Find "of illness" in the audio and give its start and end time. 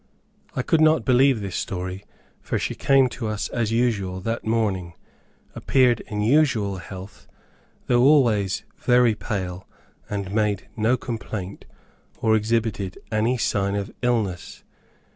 13.77-14.63